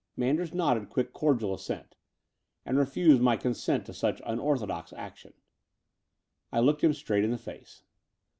[0.27, 1.95] —Manders nodded quick cordial assent—
[2.65, 5.33] "and refuse my consent to such unorthodox action?"
[6.51, 7.83] I looked him straight in the face.